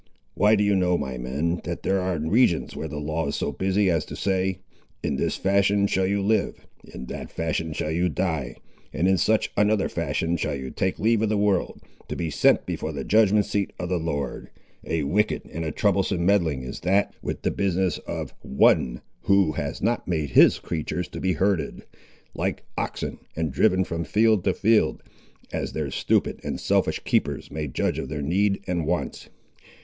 Why 0.33 0.55
do 0.55 0.63
you 0.63 0.75
know, 0.75 0.97
my 0.97 1.19
men, 1.19 1.61
that 1.63 1.83
there 1.83 1.99
are 2.01 2.17
regions 2.17 2.75
where 2.75 2.87
the 2.87 2.97
law 2.97 3.27
is 3.27 3.35
so 3.35 3.51
busy 3.51 3.87
as 3.87 4.03
to 4.05 4.15
say, 4.15 4.57
In 5.03 5.17
this 5.17 5.35
fashion 5.35 5.85
shall 5.85 6.07
you 6.07 6.23
live, 6.23 6.65
in 6.83 7.05
that 7.05 7.29
fashion 7.31 7.71
shall 7.71 7.91
you 7.91 8.09
die, 8.09 8.55
and 8.91 9.07
in 9.07 9.19
such 9.19 9.51
another 9.55 9.87
fashion 9.87 10.37
shall 10.37 10.55
you 10.55 10.71
take 10.71 10.97
leave 10.97 11.21
of 11.21 11.29
the 11.29 11.37
world, 11.37 11.83
to 12.07 12.15
be 12.15 12.31
sent 12.31 12.65
before 12.65 12.91
the 12.91 13.03
judgment 13.03 13.45
seat 13.45 13.73
of 13.77 13.89
the 13.89 13.99
Lord! 13.99 14.49
A 14.83 15.03
wicked 15.03 15.43
and 15.53 15.63
a 15.63 15.71
troublesome 15.71 16.25
meddling 16.25 16.63
is 16.63 16.79
that, 16.79 17.13
with 17.21 17.43
the 17.43 17.51
business 17.51 17.99
of 18.07 18.33
One 18.41 19.01
who 19.25 19.51
has 19.51 19.83
not 19.83 20.07
made 20.07 20.31
His 20.31 20.57
creatures 20.57 21.09
to 21.09 21.19
be 21.19 21.33
herded, 21.33 21.85
like 22.33 22.63
oxen, 22.75 23.19
and 23.35 23.51
driven 23.53 23.83
from 23.83 24.05
field 24.05 24.45
to 24.45 24.55
field, 24.55 25.03
as 25.53 25.73
their 25.73 25.91
stupid 25.91 26.39
and 26.43 26.59
selfish 26.59 26.97
keepers 27.05 27.51
may 27.51 27.67
judge 27.67 27.99
of 27.99 28.09
their 28.09 28.23
need 28.23 28.63
and 28.65 28.87
wants. 28.87 29.29